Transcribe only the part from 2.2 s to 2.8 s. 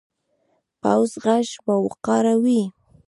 وي